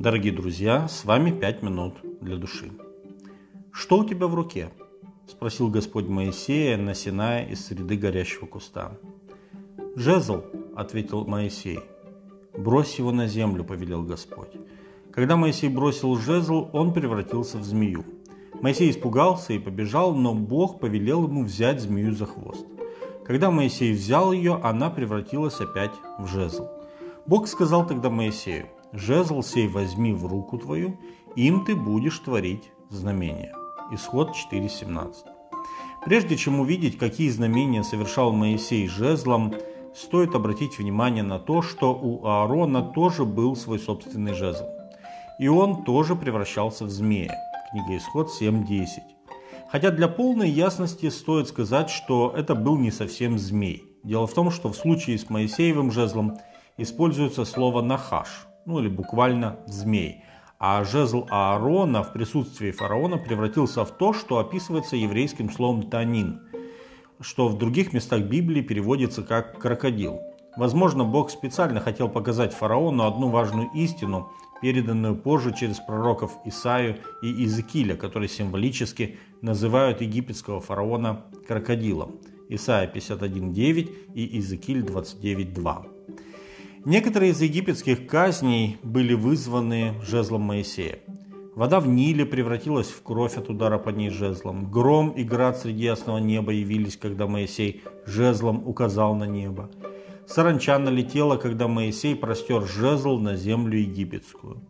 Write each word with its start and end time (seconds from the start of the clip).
Дорогие 0.00 0.32
друзья, 0.32 0.88
с 0.88 1.04
вами 1.04 1.30
пять 1.30 1.62
минут 1.62 1.92
для 2.22 2.36
души. 2.36 2.72
Что 3.70 3.98
у 3.98 4.04
тебя 4.06 4.28
в 4.28 4.34
руке? 4.34 4.70
Спросил 5.26 5.68
Господь 5.68 6.06
Моисея 6.06 6.78
на 6.78 6.94
Синае 6.94 7.50
из 7.50 7.66
среды 7.66 7.98
горящего 7.98 8.46
куста. 8.46 8.92
Жезл, 9.96 10.42
ответил 10.74 11.26
Моисей. 11.26 11.80
Брось 12.56 12.98
его 12.98 13.12
на 13.12 13.26
землю, 13.26 13.62
повелел 13.62 14.02
Господь. 14.02 14.48
Когда 15.12 15.36
Моисей 15.36 15.68
бросил 15.68 16.16
жезл, 16.16 16.70
он 16.72 16.94
превратился 16.94 17.58
в 17.58 17.64
змею. 17.64 18.02
Моисей 18.62 18.90
испугался 18.90 19.52
и 19.52 19.58
побежал, 19.58 20.14
но 20.14 20.32
Бог 20.32 20.80
повелел 20.80 21.24
ему 21.24 21.44
взять 21.44 21.82
змею 21.82 22.14
за 22.14 22.24
хвост. 22.24 22.64
Когда 23.26 23.50
Моисей 23.50 23.92
взял 23.92 24.32
ее, 24.32 24.58
она 24.62 24.88
превратилась 24.88 25.60
опять 25.60 25.92
в 26.18 26.26
жезл. 26.26 26.68
Бог 27.26 27.48
сказал 27.48 27.86
тогда 27.86 28.08
Моисею, 28.08 28.66
«Жезл 28.92 29.42
сей 29.42 29.68
возьми 29.68 30.12
в 30.12 30.26
руку 30.26 30.58
твою, 30.58 30.98
им 31.36 31.64
ты 31.64 31.76
будешь 31.76 32.18
творить 32.18 32.70
знамения». 32.88 33.54
Исход 33.92 34.30
4.17. 34.52 35.14
Прежде 36.04 36.36
чем 36.36 36.60
увидеть, 36.60 36.96
какие 36.96 37.28
знамения 37.28 37.82
совершал 37.82 38.32
Моисей 38.32 38.88
жезлом, 38.88 39.54
стоит 39.94 40.34
обратить 40.34 40.78
внимание 40.78 41.22
на 41.22 41.38
то, 41.38 41.60
что 41.62 41.92
у 41.94 42.24
Аарона 42.24 42.82
тоже 42.82 43.24
был 43.24 43.56
свой 43.56 43.78
собственный 43.78 44.32
жезл. 44.32 44.64
И 45.38 45.48
он 45.48 45.84
тоже 45.84 46.16
превращался 46.16 46.84
в 46.84 46.90
змея. 46.90 47.34
Книга 47.70 47.96
Исход 47.96 48.28
7.10. 48.28 48.86
Хотя 49.70 49.90
для 49.90 50.08
полной 50.08 50.50
ясности 50.50 51.08
стоит 51.10 51.48
сказать, 51.48 51.90
что 51.90 52.32
это 52.36 52.54
был 52.54 52.76
не 52.76 52.90
совсем 52.90 53.38
змей. 53.38 53.84
Дело 54.02 54.26
в 54.26 54.34
том, 54.34 54.50
что 54.50 54.68
в 54.70 54.76
случае 54.76 55.18
с 55.18 55.28
Моисеевым 55.28 55.92
жезлом 55.92 56.38
используется 56.76 57.44
слово 57.44 57.82
«нахаш», 57.82 58.48
ну 58.66 58.80
или 58.80 58.88
буквально 58.88 59.58
«змей», 59.66 60.24
а 60.58 60.84
жезл 60.84 61.26
Аарона 61.30 62.02
в 62.02 62.12
присутствии 62.12 62.70
фараона 62.70 63.16
превратился 63.16 63.84
в 63.84 63.90
то, 63.90 64.12
что 64.12 64.38
описывается 64.38 64.96
еврейским 64.96 65.50
словом 65.50 65.88
«танин», 65.88 66.42
что 67.20 67.48
в 67.48 67.58
других 67.58 67.92
местах 67.92 68.22
Библии 68.22 68.60
переводится 68.60 69.22
как 69.22 69.58
«крокодил». 69.58 70.20
Возможно, 70.56 71.04
Бог 71.04 71.30
специально 71.30 71.80
хотел 71.80 72.08
показать 72.08 72.52
фараону 72.52 73.06
одну 73.06 73.28
важную 73.28 73.70
истину, 73.74 74.30
переданную 74.60 75.16
позже 75.16 75.54
через 75.54 75.78
пророков 75.78 76.32
Исаию 76.44 76.98
и 77.22 77.28
Иезекииля, 77.28 77.96
которые 77.96 78.28
символически 78.28 79.18
называют 79.40 80.02
египетского 80.02 80.60
фараона 80.60 81.24
крокодилом. 81.46 82.20
Исаия 82.48 82.90
51.9 82.92 84.12
и 84.14 84.22
Иезекииль 84.22 84.82
29.2. 84.82 85.99
Некоторые 86.86 87.32
из 87.32 87.42
египетских 87.42 88.06
казней 88.06 88.78
были 88.82 89.12
вызваны 89.12 89.94
жезлом 90.02 90.42
Моисея. 90.42 91.00
Вода 91.54 91.78
в 91.78 91.86
Ниле 91.86 92.24
превратилась 92.24 92.88
в 92.88 93.02
кровь 93.02 93.36
от 93.36 93.50
удара 93.50 93.76
по 93.76 93.90
ней 93.90 94.08
жезлом. 94.08 94.70
Гром 94.70 95.10
и 95.10 95.22
град 95.22 95.58
среди 95.58 95.84
ясного 95.84 96.16
неба 96.16 96.52
явились, 96.52 96.96
когда 96.96 97.26
Моисей 97.26 97.82
жезлом 98.06 98.66
указал 98.66 99.14
на 99.14 99.24
небо. 99.24 99.70
Саранча 100.26 100.78
налетела, 100.78 101.36
когда 101.36 101.68
Моисей 101.68 102.16
простер 102.16 102.64
жезл 102.66 103.18
на 103.18 103.36
землю 103.36 103.78
египетскую. 103.78 104.62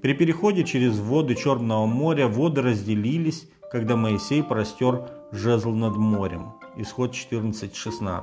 При 0.00 0.14
переходе 0.14 0.64
через 0.64 0.98
воды 0.98 1.34
Черного 1.34 1.84
моря 1.84 2.26
воды 2.26 2.62
разделились, 2.62 3.50
когда 3.70 3.96
Моисей 3.96 4.42
простер 4.42 5.10
жезл 5.30 5.72
над 5.72 5.94
морем. 5.94 6.54
Исход 6.78 7.12
14.16. 7.12 8.22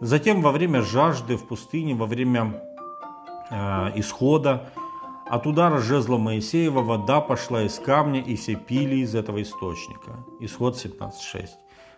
Затем 0.00 0.40
во 0.40 0.50
время 0.50 0.80
жажды 0.80 1.36
в 1.36 1.46
пустыне, 1.46 1.94
во 1.94 2.06
время 2.06 2.62
э, 3.50 3.54
исхода, 3.96 4.70
от 5.26 5.46
удара 5.46 5.78
жезла 5.78 6.16
Моисеева 6.16 6.80
вода 6.80 7.20
пошла 7.20 7.64
из 7.64 7.78
камня, 7.78 8.22
и 8.22 8.34
все 8.34 8.54
пили 8.54 8.96
из 8.96 9.14
этого 9.14 9.42
источника. 9.42 10.24
Исход 10.40 10.74
17.6. 10.74 11.48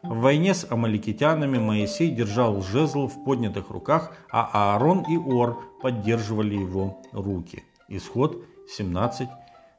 В 0.03 0.19
войне 0.19 0.53
с 0.53 0.66
амаликитянами 0.69 1.59
Моисей 1.59 2.10
держал 2.10 2.60
жезл 2.60 3.06
в 3.06 3.25
поднятых 3.25 3.71
руках, 3.71 4.12
а 4.32 4.50
Аарон 4.53 5.04
и 5.09 5.16
Ор 5.16 5.62
поддерживали 5.81 6.56
его 6.56 7.00
руки. 7.12 7.62
Исход 7.88 8.43
17 8.77 9.28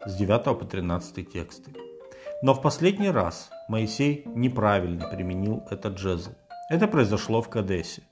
с 0.05 0.15
9 0.15 0.43
по 0.57 0.65
13 0.65 1.29
тексты. 1.29 1.73
Но 2.41 2.53
в 2.53 2.61
последний 2.61 3.09
раз 3.09 3.49
Моисей 3.67 4.23
неправильно 4.33 5.09
применил 5.09 5.63
этот 5.69 5.97
жезл. 5.97 6.31
Это 6.69 6.87
произошло 6.87 7.41
в 7.41 7.49
Кадесе 7.49 8.03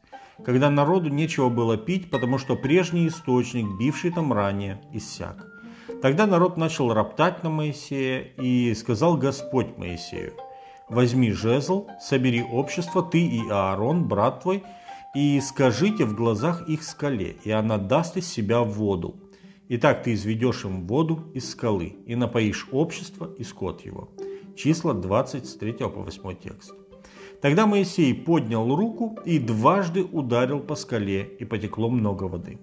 когда 0.46 0.70
народу 0.70 1.10
нечего 1.10 1.50
было 1.50 1.78
пить, 1.78 2.10
потому 2.10 2.38
что 2.38 2.56
прежний 2.56 3.08
источник, 3.08 3.68
бивший 3.80 4.12
там 4.12 4.34
ранее, 4.34 4.82
иссяк. 4.92 5.48
Тогда 6.02 6.26
народ 6.26 6.58
начал 6.58 6.94
роптать 6.94 7.44
на 7.44 7.50
Моисея, 7.50 8.22
и 8.22 8.74
сказал 8.74 9.18
Господь 9.18 9.78
Моисею, 9.78 10.34
«Возьми 10.90 11.32
жезл, 11.32 11.88
собери 12.00 12.44
общество, 12.44 13.04
ты 13.04 13.26
и 13.26 13.42
Аарон, 13.50 14.08
брат 14.08 14.42
твой, 14.42 14.64
и 15.16 15.40
скажите 15.42 16.06
в 16.06 16.16
глазах 16.16 16.68
их 16.68 16.84
скале, 16.84 17.38
и 17.44 17.52
она 17.52 17.78
даст 17.78 18.18
из 18.18 18.28
себя 18.28 18.62
воду. 18.62 19.16
Итак, 19.70 20.04
ты 20.04 20.14
изведешь 20.14 20.66
им 20.66 20.88
воду 20.88 21.32
из 21.34 21.52
скалы, 21.52 21.96
и 22.06 22.16
напоишь 22.16 22.68
общество 22.72 23.34
и 23.38 23.44
скот 23.44 23.86
его». 23.86 24.10
Числа 24.56 24.94
20 24.94 25.48
с 25.48 25.56
3 25.56 25.74
по 25.74 25.88
8 25.88 26.36
текст. 26.36 26.74
Тогда 27.42 27.66
Моисей 27.66 28.14
поднял 28.14 28.76
руку 28.76 29.18
и 29.26 29.40
дважды 29.40 30.04
ударил 30.04 30.60
по 30.60 30.76
скале, 30.76 31.24
и 31.40 31.46
потекло 31.46 31.90
много 31.90 32.26
воды. 32.26 32.60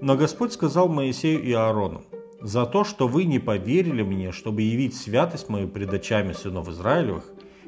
Но 0.00 0.16
Господь 0.16 0.52
сказал 0.52 0.88
Моисею 0.88 1.42
и 1.42 1.52
Аарону, 1.52 2.02
«За 2.42 2.66
то, 2.66 2.84
что 2.84 3.06
вы 3.06 3.24
не 3.24 3.38
поверили 3.38 4.02
мне, 4.02 4.32
чтобы 4.32 4.62
явить 4.62 4.96
святость 4.96 5.48
мою 5.48 5.68
пред 5.68 5.92
очами 5.92 6.32
сынов 6.32 6.68
Израилевых, 6.68 7.24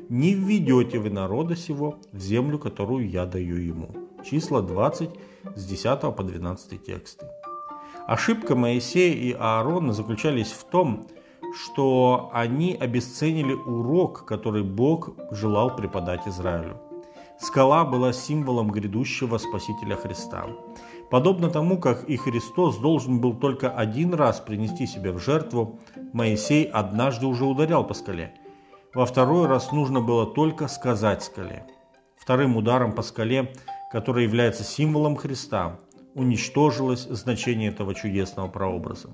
не 0.08 0.34
введете 0.34 0.98
вы 0.98 1.10
народа 1.10 1.54
сего 1.54 2.00
в 2.12 2.18
землю, 2.18 2.58
которую 2.58 3.08
я 3.08 3.24
даю 3.24 3.56
ему». 3.56 3.90
Числа 4.28 4.62
20 4.62 5.10
с 5.54 5.64
10 5.64 6.00
по 6.16 6.22
12 6.22 6.82
тексты. 6.82 7.26
Ошибка 8.06 8.56
Моисея 8.56 9.14
и 9.14 9.32
Аарона 9.38 9.92
заключались 9.92 10.50
в 10.50 10.64
том, 10.64 11.06
что 11.06 11.21
что 11.54 12.30
они 12.32 12.74
обесценили 12.74 13.54
урок, 13.54 14.24
который 14.24 14.62
Бог 14.62 15.10
желал 15.30 15.74
преподать 15.76 16.26
Израилю. 16.26 16.80
Скала 17.38 17.84
была 17.84 18.12
символом 18.12 18.70
грядущего 18.70 19.36
Спасителя 19.38 19.96
Христа. 19.96 20.46
Подобно 21.10 21.50
тому, 21.50 21.78
как 21.78 22.04
и 22.04 22.16
Христос 22.16 22.78
должен 22.78 23.20
был 23.20 23.34
только 23.34 23.68
один 23.70 24.14
раз 24.14 24.40
принести 24.40 24.86
себя 24.86 25.12
в 25.12 25.18
жертву, 25.18 25.80
Моисей 26.12 26.64
однажды 26.64 27.26
уже 27.26 27.44
ударял 27.44 27.84
по 27.86 27.94
скале. 27.94 28.34
Во 28.94 29.06
второй 29.06 29.46
раз 29.46 29.72
нужно 29.72 30.00
было 30.00 30.26
только 30.26 30.68
сказать 30.68 31.22
скале. 31.22 31.66
Вторым 32.16 32.56
ударом 32.56 32.92
по 32.92 33.02
скале, 33.02 33.52
который 33.90 34.24
является 34.24 34.62
символом 34.62 35.16
Христа, 35.16 35.80
уничтожилось 36.14 37.02
значение 37.02 37.70
этого 37.70 37.94
чудесного 37.94 38.48
прообраза. 38.48 39.08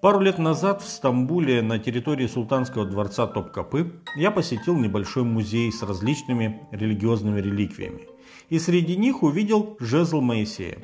Пару 0.00 0.20
лет 0.20 0.38
назад 0.38 0.80
в 0.80 0.88
Стамбуле 0.88 1.60
на 1.60 1.78
территории 1.78 2.26
Султанского 2.26 2.86
дворца 2.86 3.26
Топкапы 3.26 3.92
я 4.16 4.30
посетил 4.30 4.74
небольшой 4.78 5.24
музей 5.24 5.70
с 5.70 5.82
различными 5.82 6.66
религиозными 6.70 7.38
реликвиями. 7.38 8.08
И 8.48 8.58
среди 8.58 8.96
них 8.96 9.22
увидел 9.22 9.76
жезл 9.78 10.22
Моисея. 10.22 10.78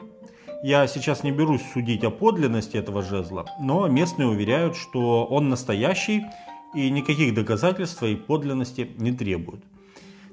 Я 0.63 0.87
сейчас 0.87 1.25
не 1.25 1.33
берусь 1.33 1.63
судить 1.73 2.05
о 2.05 2.11
подлинности 2.11 2.77
этого 2.77 3.01
жезла, 3.01 3.47
но 3.59 3.89
местные 3.89 4.29
уверяют, 4.29 4.77
что 4.77 5.25
он 5.25 5.49
настоящий 5.49 6.27
и 6.75 6.91
никаких 6.91 7.33
доказательств 7.33 8.03
и 8.03 8.17
подлинности 8.17 8.91
не 8.99 9.13
требуют. 9.13 9.65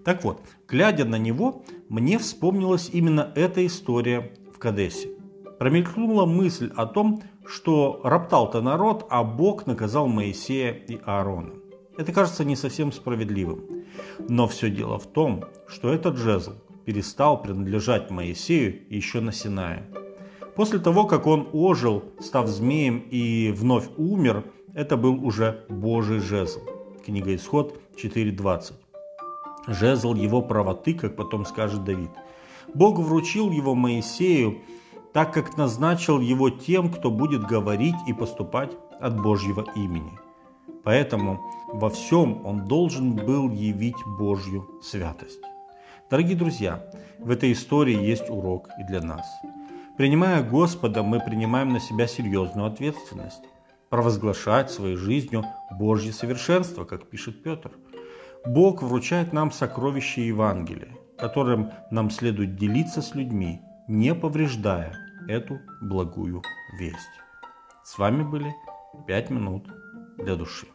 Так 0.04 0.26
вот, 0.26 0.42
глядя 0.68 1.06
на 1.06 1.18
него, 1.18 1.64
мне 1.88 2.20
вспомнилась 2.20 2.90
именно 2.92 3.32
эта 3.36 3.66
история 3.66 4.34
в 4.54 4.60
Кадесе. 4.60 5.08
Промелькнула 5.58 6.26
мысль 6.26 6.70
о 6.76 6.86
том, 6.86 7.22
что 7.46 8.00
роптал-то 8.04 8.62
народ, 8.62 9.06
а 9.10 9.24
Бог 9.24 9.66
наказал 9.66 10.08
Моисея 10.08 10.72
и 10.72 11.00
Аарона. 11.06 11.54
Это 11.98 12.12
кажется 12.12 12.44
не 12.44 12.56
совсем 12.56 12.92
справедливым. 12.92 13.86
Но 14.28 14.48
все 14.48 14.70
дело 14.70 14.98
в 14.98 15.06
том, 15.06 15.46
что 15.68 15.94
этот 15.94 16.18
жезл 16.18 16.54
перестал 16.86 17.42
принадлежать 17.42 18.10
Моисею 18.10 18.82
еще 18.90 19.22
на 19.22 19.32
Синае. 19.32 19.88
После 20.56 20.80
того, 20.80 21.06
как 21.06 21.28
он 21.28 21.48
ожил, 21.54 22.04
став 22.20 22.48
змеем 22.48 23.04
и 23.12 23.52
вновь 23.52 23.90
умер, 23.98 24.44
это 24.74 24.98
был 24.98 25.24
уже 25.24 25.66
Божий 25.70 26.20
жезл. 26.20 26.62
Книга 27.06 27.36
Исход 27.36 27.80
4.20. 27.96 28.74
Жезл 29.68 30.14
его 30.14 30.42
правоты, 30.42 30.94
как 30.94 31.16
потом 31.16 31.46
скажет 31.46 31.84
Давид. 31.84 32.10
Бог 32.74 32.98
вручил 33.00 33.52
его 33.52 33.76
Моисею, 33.76 34.60
так 35.14 35.32
как 35.34 35.58
назначил 35.58 36.20
его 36.20 36.50
тем, 36.50 36.92
кто 36.92 37.12
будет 37.12 37.44
говорить 37.44 37.96
и 38.08 38.14
поступать 38.14 38.72
от 39.00 39.22
Божьего 39.22 39.66
имени. 39.76 40.20
Поэтому 40.84 41.40
во 41.68 41.90
всем 41.90 42.46
он 42.46 42.66
должен 42.66 43.16
был 43.16 43.50
явить 43.52 43.96
Божью 44.18 44.68
святость. 44.82 45.40
Дорогие 46.10 46.36
друзья, 46.36 46.84
в 47.20 47.30
этой 47.32 47.54
истории 47.54 47.96
есть 47.96 48.30
урок 48.30 48.70
и 48.80 48.84
для 48.84 49.02
нас. 49.02 49.26
Принимая 49.98 50.44
Господа, 50.44 51.04
мы 51.04 51.20
принимаем 51.20 51.72
на 51.72 51.80
себя 51.80 52.08
серьезную 52.08 52.68
ответственность 52.68 53.44
провозглашать 53.90 54.72
своей 54.72 54.96
жизнью 54.96 55.46
Божье 55.72 56.12
совершенство, 56.12 56.84
как 56.84 57.08
пишет 57.10 57.44
Петр. 57.44 57.72
Бог 58.46 58.82
вручает 58.82 59.32
нам 59.32 59.52
сокровище 59.52 60.28
Евангелия, 60.28 60.90
которым 61.18 61.70
нам 61.92 62.10
следует 62.10 62.56
делиться 62.56 63.04
с 63.04 63.14
людьми, 63.14 63.62
не 63.88 64.16
повреждая 64.16 65.03
эту 65.28 65.60
благую 65.82 66.42
весть. 66.80 67.22
С 67.84 67.98
вами 67.98 68.24
были 68.24 68.54
«Пять 69.08 69.30
минут 69.30 69.68
для 70.18 70.36
души». 70.36 70.68